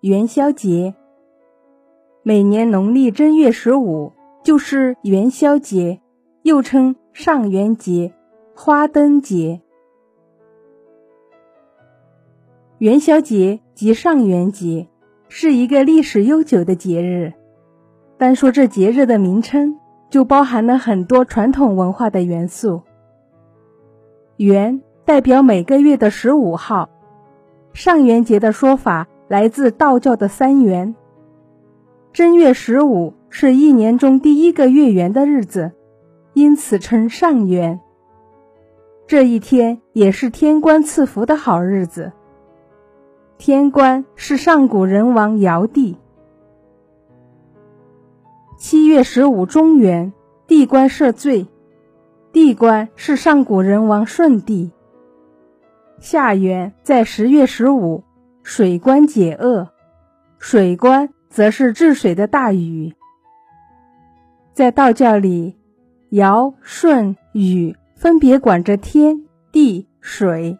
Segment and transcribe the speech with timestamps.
[0.00, 0.94] 元宵节。
[2.22, 6.00] 每年农历正月十五就是元宵节，
[6.42, 8.14] 又称上元节、
[8.54, 9.60] 花灯节。
[12.78, 14.88] 元宵节及上元节
[15.28, 17.34] 是一个历史悠久的节日。
[18.16, 19.78] 单说这节日的名称，
[20.08, 22.80] 就包含了很多传统文化的元素。
[24.38, 26.88] 元代表每个月的十五号，
[27.74, 30.96] 上元节的说法来自道教的三元。
[32.12, 35.70] 正月十五是一年中第一个月圆的日子，
[36.34, 37.78] 因此称上元。
[39.06, 42.10] 这一天也是天官赐福的好日子。
[43.38, 45.96] 天官是上古人王尧帝。
[48.58, 50.12] 七月十五中元，
[50.48, 51.46] 地官赦罪。
[52.32, 54.72] 地官是上古人王舜帝。
[56.00, 58.02] 下元在十月十五，
[58.42, 59.70] 水官解厄。
[60.38, 62.94] 水官则是治水的大禹。
[64.52, 65.56] 在道教里，
[66.10, 70.58] 尧、舜、禹分别管着天地水。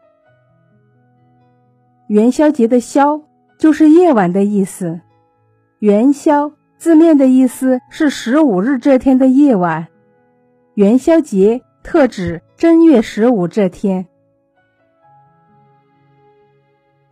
[2.08, 3.22] 元宵节的“宵”
[3.58, 5.00] 就是夜晚的意思。
[5.78, 9.88] 元宵字面的意思是十五日这天的夜晚。
[10.74, 14.06] 元宵节特指正月十五这天。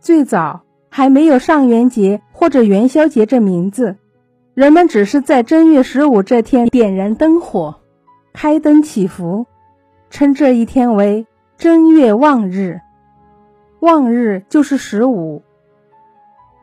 [0.09, 3.97] 最早还没有上元节或者元宵节这名字，
[4.55, 7.81] 人们只是在正月十五这天点燃灯火、
[8.33, 9.45] 开灯祈福，
[10.09, 11.27] 称这一天为
[11.59, 12.79] 正月望日。
[13.81, 15.43] 望日就是十五，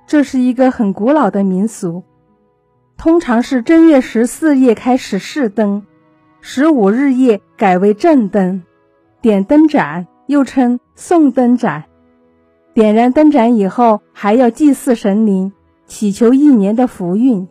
[0.08, 2.02] 这是一个很古老的民俗，
[2.97, 5.86] 通常是正月十四夜开始试灯，
[6.41, 8.64] 十五日夜改为正灯，
[9.20, 11.84] 点灯盏又称送灯盏。
[12.77, 15.55] 点燃灯盏以后，还要祭祀神灵，
[15.87, 17.49] 祈求一年的福运。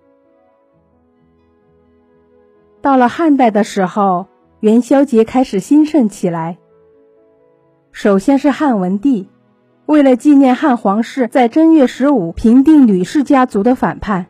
[2.79, 4.27] 到了汉代的时候，
[4.59, 6.59] 元宵节开始兴盛起来。
[7.91, 9.27] 首先是汉文帝。
[9.87, 14.27] 为了纪念汉皇室在正月十五平定吕氏家族的反叛，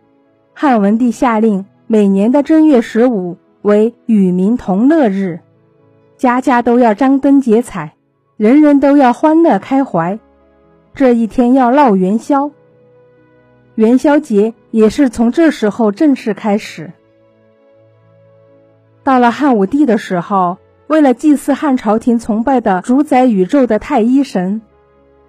[0.53, 5.41] 汉文帝下令每年的正月十五为与民同乐日，
[6.16, 7.95] 家家都要张灯结彩，
[8.38, 10.17] 人人都要欢乐开怀。
[10.95, 12.51] 这一天要闹元宵，
[13.75, 16.94] 元宵节也是从这时候正式开始。
[19.03, 20.57] 到了汉武帝的时候，
[20.88, 24.61] 为了祭祀汉朝廷崇拜的主宰宇宙的太一神。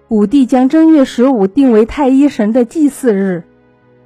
[0.07, 3.43] 武帝将正月十五定为太一神的祭祀日，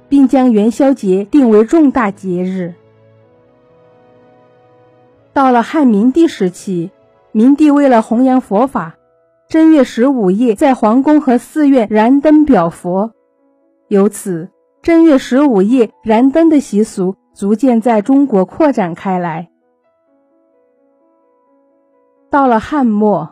[0.08, 2.74] 并将元宵节定为重大节日。
[5.32, 6.90] 到了汉明帝时期，
[7.30, 8.96] 明帝为了弘扬佛法，
[9.52, 13.12] 正月十五夜在皇宫和寺院燃灯表佛，
[13.88, 14.48] 由此
[14.80, 19.50] 正月十五夜燃灯的习俗逐渐在中国扩展开来。
[22.30, 23.28] 到了汉末。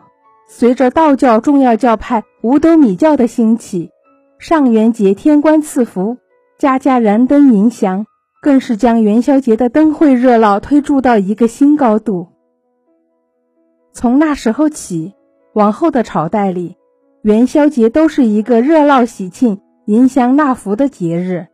[0.47, 3.89] 随着道教重要教派五斗米教的兴起，
[4.37, 6.17] 上元节天官赐福，
[6.59, 8.05] 家家燃灯迎祥，
[8.43, 12.27] 更是将元宵节的灯会热闹推注到一个新高度。
[13.91, 15.15] 从那时候起，
[15.53, 16.77] 往后的朝代里，
[17.23, 21.47] 元宵节都是一个热闹喜庆、迎祥纳福的节日。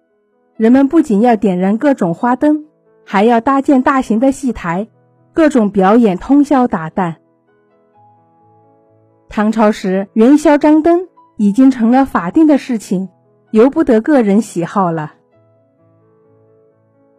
[0.55, 2.65] 人们不仅要点燃各种花灯，
[3.03, 4.87] 还要搭建大型的戏台，
[5.33, 7.15] 各种表演通宵达旦。
[9.29, 11.07] 唐朝时，元宵张灯
[11.37, 13.09] 已经成了法定的事情，
[13.51, 15.13] 由不得个人喜好了。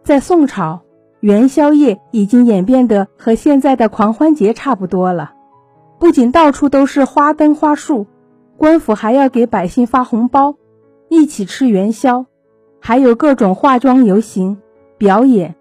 [0.05, 0.83] 在宋朝，
[1.21, 5.33] 元宵夜已经演变得和现在的狂欢节差不多了，
[5.99, 8.07] 不仅到处都是花灯花树，
[8.57, 10.55] 官府还要给百姓发红包，
[11.09, 12.27] 一起吃元宵，
[12.81, 14.59] 还有各种化妆游行
[14.97, 15.57] 表演。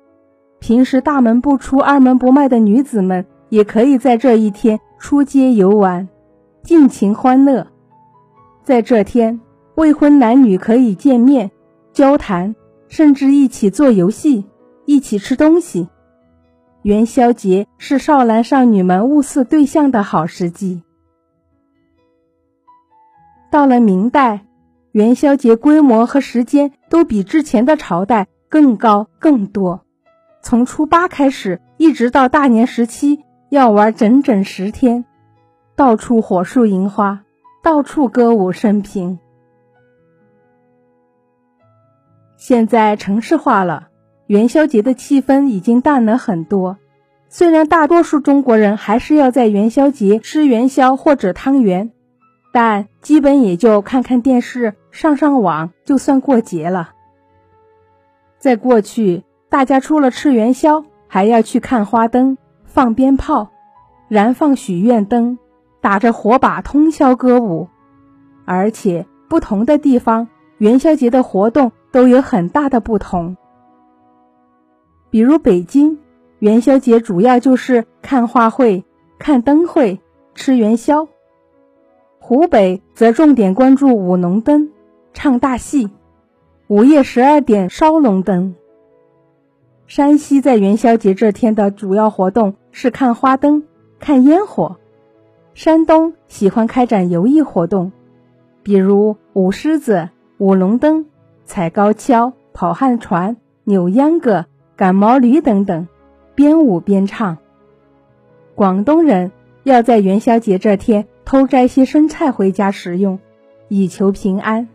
[0.59, 6.07] 平时大门不出、二门不迈的女子们，也可以在这一天出街游玩。
[6.63, 7.67] 尽情欢乐，
[8.63, 9.39] 在这天，
[9.75, 11.49] 未婚男女可以见面、
[11.93, 12.55] 交谈，
[12.87, 14.45] 甚至一起做游戏、
[14.85, 15.87] 一起吃东西。
[16.83, 20.83] 元宵节是少男少女们物色对象的好时机。
[23.51, 24.45] 到了明代，
[24.91, 29.85] 元宵节规模和时间都比之前的朝代更高更多，
[30.41, 35.05] 从初八开始，一直到大年十七，要玩整整十天。
[35.75, 37.23] 到处火树银花，
[37.61, 39.19] 到处歌舞升平。
[42.35, 43.86] 现在城市化了，
[44.27, 46.77] 元宵节的气氛已经淡了很多。
[47.29, 51.91] 虽然大多数中国人还是要在元宵节吃元宵或者汤圆，
[52.53, 56.91] 但基本也就看看电视、上上网就算过节了。
[58.37, 63.49] 在过去，大家除了吃元宵，还要去看花灯、放鞭炮、
[64.07, 65.37] 燃放许愿灯，
[65.81, 67.67] 打着火把通宵歌舞。
[68.45, 70.27] 而且，不同的地方
[70.59, 73.35] 元宵节的活动都有很大的不同。
[75.17, 75.97] 比如北京，
[76.37, 78.83] 元宵节主要就是看花卉、
[79.17, 79.99] 看灯会、
[80.35, 81.07] 吃元宵；
[82.19, 84.69] 湖北则重点关注舞龙灯、
[85.13, 85.89] 唱大戏。
[86.67, 88.53] 午夜十二点烧龙灯。
[89.87, 93.63] 山西在元宵节这天的主要活动是看花灯、
[93.97, 94.77] 看烟火。
[95.55, 97.91] 山东喜欢开展游艺活动，
[98.61, 101.07] 比如舞狮子、舞龙灯、
[101.43, 104.45] 踩高跷、跑旱船、扭秧歌、
[104.77, 105.87] 赶毛驴等等，
[106.35, 107.39] 边舞边唱。
[108.53, 109.31] 广东人
[109.63, 113.19] 要在元宵节这天偷摘些生菜回家食用，
[113.67, 114.69] 以求平安。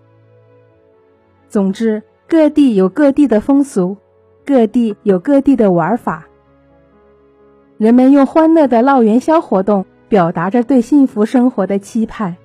[1.48, 3.96] 总之，各地有各地的风俗，
[4.44, 6.26] 各地有各地的玩法。
[7.78, 12.36] 人们用欢乐的闹元宵活动，表达着对幸福生活的期盼。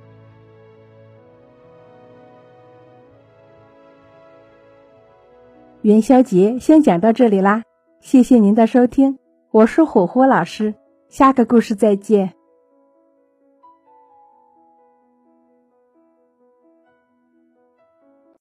[5.88, 7.64] 元宵节先讲到这里啦，
[8.02, 9.18] 谢谢您的收听，
[9.52, 10.76] 我是火火老师，
[11.08, 12.34] 下个故事再见。